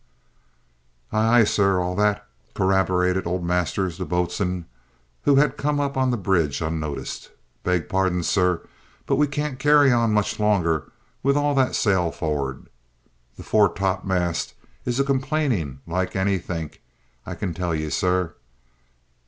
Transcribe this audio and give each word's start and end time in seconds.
"Aye, 1.11 1.41
aye, 1.41 1.43
sir, 1.43 1.79
all 1.79 1.95
that," 1.97 2.25
corroborated 2.55 3.27
old 3.27 3.45
Masters, 3.45 3.99
the 3.99 4.03
boatswain, 4.05 4.65
who 5.25 5.35
had 5.35 5.57
come 5.57 5.79
up 5.79 5.95
on 5.95 6.09
the 6.09 6.17
bridge 6.17 6.59
unnoticed. 6.59 7.29
"Beg 7.63 7.87
pardon, 7.87 8.23
sir, 8.23 8.63
but 9.05 9.17
we 9.17 9.27
can't 9.27 9.59
carry 9.59 9.91
on 9.91 10.11
much 10.11 10.39
longer 10.39 10.91
with 11.21 11.37
all 11.37 11.53
that 11.53 11.75
sail 11.75 12.09
forrad. 12.11 12.65
The 13.37 13.43
fore 13.43 13.69
topmast 13.71 14.55
is 14.85 14.99
a 14.99 15.03
complainin' 15.03 15.81
like 15.85 16.15
anythink, 16.15 16.81
I 17.27 17.35
can 17.35 17.53
tell 17.53 17.75
ye, 17.75 17.91
sir. 17.91 18.33